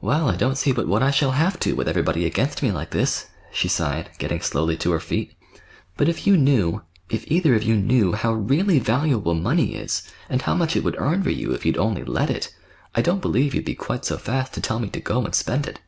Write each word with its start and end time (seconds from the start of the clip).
"Well, 0.00 0.30
I 0.30 0.36
don't 0.36 0.56
see 0.56 0.72
but 0.72 0.88
what 0.88 1.02
I 1.02 1.10
shall 1.10 1.32
have 1.32 1.60
to, 1.60 1.74
with 1.74 1.88
everybody 1.90 2.24
against 2.24 2.62
me 2.62 2.72
like 2.72 2.88
this," 2.88 3.26
she 3.52 3.68
sighed, 3.68 4.08
getting 4.16 4.40
slowly 4.40 4.78
to 4.78 4.92
her 4.92 4.98
feet. 4.98 5.34
"But 5.98 6.08
if 6.08 6.26
you 6.26 6.38
knew—if 6.38 7.30
either 7.30 7.54
of 7.54 7.64
you 7.64 7.76
knew—how 7.76 8.32
really 8.32 8.78
valuable 8.78 9.34
money 9.34 9.74
is, 9.74 10.08
and 10.30 10.40
how 10.40 10.54
much 10.54 10.74
it 10.74 10.84
would 10.84 10.96
earn 10.98 11.22
for 11.22 11.28
you, 11.28 11.52
if 11.52 11.66
you'd 11.66 11.76
only 11.76 12.02
let 12.02 12.30
it, 12.30 12.50
I 12.94 13.02
don't 13.02 13.20
believe 13.20 13.54
you'd 13.54 13.66
be 13.66 13.74
quite 13.74 14.06
so 14.06 14.16
fast 14.16 14.54
to 14.54 14.62
tell 14.62 14.78
me 14.78 14.88
to 14.88 15.00
go 15.00 15.22
and 15.26 15.34
spend 15.34 15.66
it." 15.66 15.80